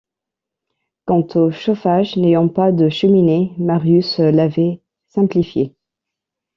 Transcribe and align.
Quant 1.05 1.27
au 1.35 1.51
chauffage, 1.51 2.17
n’ayant 2.17 2.47
pas 2.47 2.71
de 2.71 2.89
cheminée, 2.89 3.53
Marius 3.59 4.17
l’avait 4.17 4.81
«simplifié». 5.13 5.75